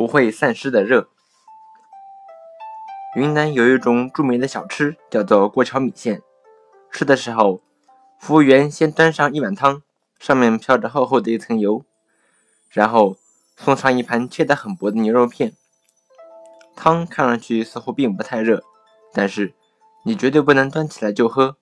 [0.00, 1.10] 不会散失的热。
[3.14, 6.22] 云南有一种著名的小吃，叫做过桥米线。
[6.90, 7.60] 吃的时候，
[8.18, 9.82] 服务员先端上一碗汤，
[10.18, 11.84] 上面飘着厚厚的一层油，
[12.70, 13.18] 然后
[13.58, 15.52] 送上一盘切得很薄的牛肉片。
[16.74, 18.64] 汤看上去似乎并不太热，
[19.12, 19.52] 但是
[20.06, 21.58] 你绝对不能端起来就喝，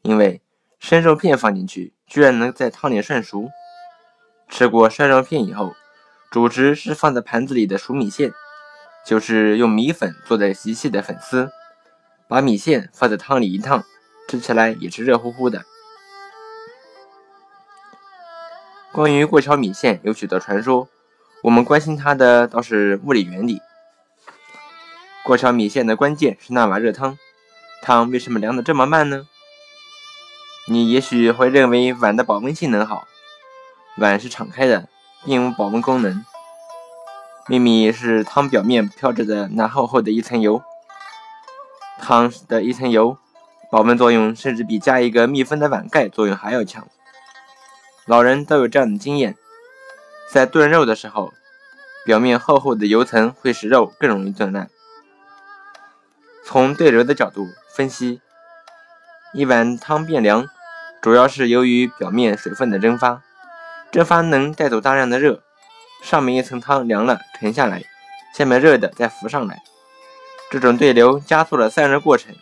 [0.00, 0.40] 因为
[0.78, 3.50] 生肉片放进去，居然能在汤里涮熟。
[4.48, 5.74] 吃过涮肉片以后，
[6.34, 8.32] 主食是放在盘子里的熟米线，
[9.06, 11.52] 就是用米粉做的极细的粉丝，
[12.26, 13.84] 把米线放在汤里一烫，
[14.28, 15.62] 吃起来也是热乎乎的。
[18.92, 20.88] 关于过桥米线有许多传说，
[21.44, 23.62] 我们关心它的倒是物理原理。
[25.22, 27.16] 过桥米线的关键是那碗热汤，
[27.80, 29.28] 汤为什么凉的这么慢呢？
[30.66, 33.06] 你也许会认为碗的保温性能好。
[33.98, 34.88] 碗是敞开的，
[35.24, 36.24] 并无保温功能。
[37.46, 40.62] 秘密是汤表面飘着的那厚厚的一层油。
[41.98, 43.16] 汤的一层油，
[43.70, 46.86] 保温作用甚至比加一个密封的碗盖作用还要强。
[48.06, 49.36] 老人都有这样的经验：
[50.30, 51.32] 在炖肉的时候，
[52.04, 54.68] 表面厚厚的油层会使肉更容易炖烂。
[56.44, 58.20] 从对流的角度分析，
[59.32, 60.46] 一碗汤变凉，
[61.00, 63.22] 主要是由于表面水分的蒸发。
[63.94, 65.40] 蒸发能带走大量的热，
[66.02, 67.80] 上面一层汤凉了沉下来，
[68.36, 69.62] 下面热的再浮上来，
[70.50, 72.34] 这种对流加速了散热过程。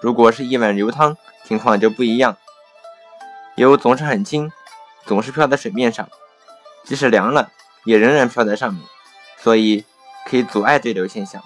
[0.00, 2.38] 如果是一碗油汤，情况就不一样，
[3.56, 4.50] 油总是很轻，
[5.04, 6.08] 总是飘在水面上，
[6.86, 7.50] 即使凉了
[7.84, 8.82] 也仍然飘在上面，
[9.36, 9.84] 所以
[10.24, 11.42] 可以阻碍对流现象。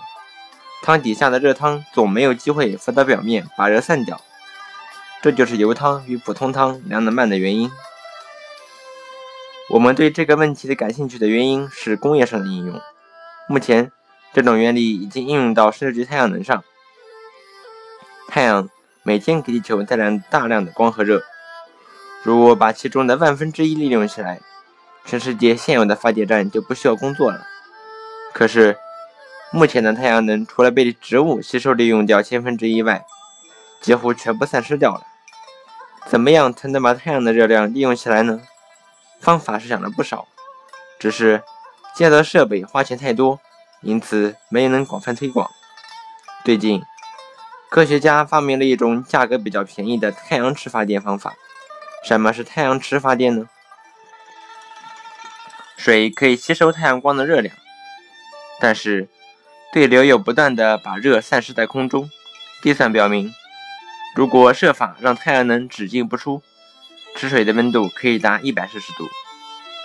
[0.84, 4.20] 汤底下的热汤总没有机会浮到表面把热散掉，
[5.20, 7.70] 这就是油汤与普通汤凉得慢的原因。
[9.70, 12.81] 我们对这个问题的感兴趣的原因是工业上的应用。
[13.48, 13.91] 目前，
[14.32, 16.62] 这种原理已经应用到升级太阳能上。
[18.28, 18.69] 太阳
[19.03, 21.22] 每天给地球带来大量的光和热，
[22.22, 24.41] 如果把其中的万分之一利用起来，
[25.04, 27.44] 全世界现有的发电站就不需要工作了。
[28.32, 28.78] 可是，
[29.50, 33.04] 目前的太阳能除了被植物吸收利用掉千分之一外，
[33.81, 35.03] 几乎全部散失掉了。
[36.10, 38.41] 怎么样才能把太阳的热量利用起来呢？
[39.20, 40.26] 方法是想了不少，
[40.98, 41.42] 只是
[41.94, 43.38] 建造设备花钱太多，
[43.82, 45.50] 因此没能广泛推广。
[46.44, 46.82] 最近，
[47.68, 51.34] 科学家发明了一种价格比较便宜的太阳池发电方法。
[52.02, 53.48] 什么是太阳池发电呢？
[55.76, 57.54] 水可以吸收太阳光的热量，
[58.58, 59.08] 但是
[59.72, 62.08] 对流又不断的把热散失在空中。
[62.62, 63.32] 计算表明，
[64.18, 66.42] 如果设法让太阳能只进不出，
[67.14, 69.08] 池水的温度可以达一百摄氏度，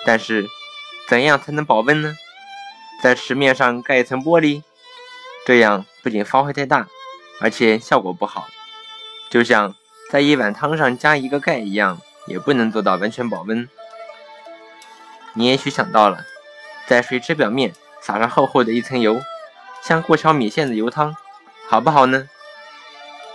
[0.07, 0.47] 但是
[1.07, 2.15] 怎样才能保温呢？
[2.99, 4.63] 在池面上盖一层玻璃，
[5.45, 6.87] 这样不仅发挥太大，
[7.41, 8.47] 而且效果不好。
[9.29, 9.75] 就像
[10.09, 13.69] 在一碗汤上加一个盖一样，也不能做到完全保温。
[15.33, 16.25] 你也许想到了，
[16.87, 17.71] 在水池表面
[18.01, 19.21] 撒上厚厚的一层油，
[19.83, 21.15] 像过桥米线的油汤，
[21.69, 22.27] 好不好呢？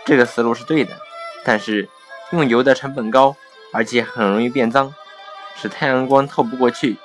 [0.09, 0.99] 这个思路是对的，
[1.45, 1.87] 但是
[2.31, 3.37] 用油的成本高。
[3.71, 4.95] 而且很容易变脏，
[5.55, 6.97] 使太阳光透不过去，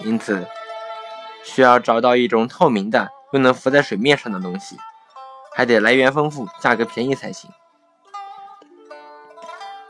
[0.00, 0.46] 因此
[1.42, 4.76] 需要找到一种透明的又能浮在水面上的东西，
[5.56, 7.50] 还得来源丰富、价格便宜才行。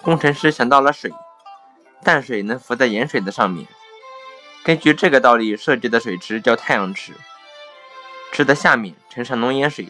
[0.01, 1.13] 工程师想到了水，
[2.05, 3.67] 淡水能浮在盐水的上面，
[4.63, 7.13] 根据这个道理设计的水池叫太阳池。
[8.31, 9.89] 池的下面盛上浓盐水，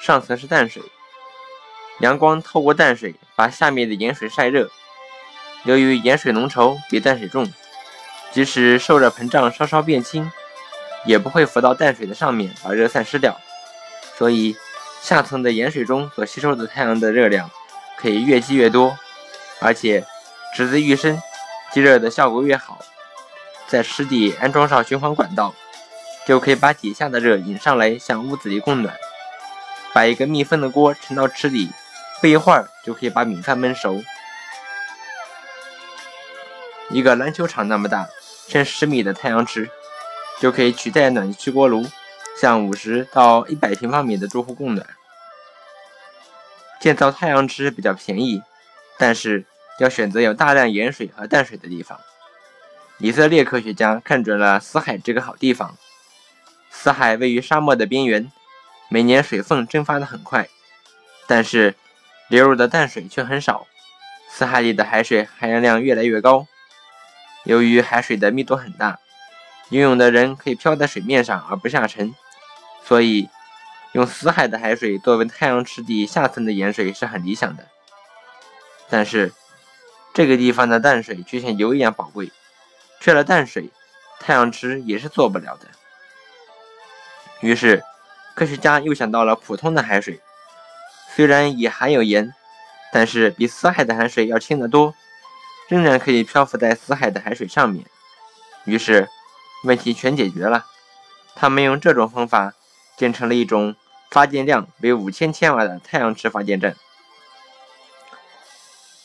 [0.00, 0.82] 上层是淡水，
[2.00, 4.70] 阳光透过淡水把下面的盐水晒热。
[5.64, 7.50] 由于盐水浓稠，比淡水重，
[8.32, 10.30] 即使受热膨胀稍稍变轻，
[11.04, 13.40] 也不会浮到淡水的上面把热散失掉。
[14.16, 14.56] 所以，
[15.02, 17.50] 下层的盐水中所吸收的太阳的热量
[17.96, 18.96] 可以越积越多，
[19.60, 20.04] 而且
[20.54, 21.20] 池子愈深，
[21.72, 22.78] 积热的效果越好。
[23.66, 25.54] 在池底安装上循环管道，
[26.26, 28.94] 就可以把底下的热引上来，向屋子里供暖。
[29.92, 31.70] 把一个密封的锅盛到池底，
[32.20, 34.02] 不一会儿就可以把米饭焖熟。
[36.90, 38.08] 一个篮球场那么大，
[38.48, 39.68] 深十米的太阳池
[40.40, 41.84] 就可以取代暖气锅炉，
[42.40, 44.86] 向五十到一百平方米的住户供暖。
[46.80, 48.42] 建造太阳池比较便宜，
[48.98, 49.44] 但是
[49.78, 51.98] 要选择有大量盐水和淡水的地方。
[52.98, 55.76] 以色列科学家看准了死海这个好地方。
[56.70, 58.30] 死海位于沙漠的边缘，
[58.88, 60.48] 每年水分蒸发的很快，
[61.26, 61.74] 但是
[62.28, 63.66] 流入的淡水却很少，
[64.28, 66.46] 死海里的海水含氧量越来越高。
[67.44, 68.98] 由于海水的密度很大，
[69.70, 72.14] 游泳的人可以漂在水面上而不下沉，
[72.84, 73.28] 所以
[73.92, 77.68] 用死海的海水作为太阳池底下层的盐水是很理想的。
[78.88, 79.32] 但是
[80.12, 82.32] 这个地方的淡水却像油一样宝贵，
[83.00, 83.70] 缺了淡水，
[84.18, 85.68] 太阳池也是做不了的。
[87.40, 87.82] 于是
[88.34, 90.20] 科学家又想到了普通的海水，
[91.16, 92.32] 虽然也含有盐，
[92.92, 94.94] 但是比死海的海水要轻得多，
[95.68, 97.84] 仍然可以漂浮在死海的海水上面。
[98.66, 99.08] 于是。
[99.64, 100.66] 问题全解决了。
[101.34, 102.52] 他们用这种方法
[102.96, 103.74] 建成了一种
[104.10, 106.76] 发电量为五千千瓦的太阳池发电站，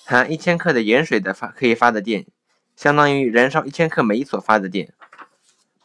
[0.05, 2.27] 含一千克的盐水的发可以发的电，
[2.75, 4.93] 相当于燃烧一千克煤所发的电。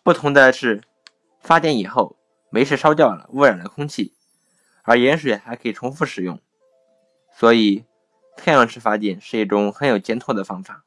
[0.03, 0.83] 不同的是，
[1.41, 2.17] 发电以后，
[2.51, 4.13] 煤是烧掉了，污染了空气，
[4.87, 6.41] 而盐水还可以重复使用。
[7.35, 7.85] 所以，
[8.39, 10.86] 太阳式发电是一种很有前途的方法。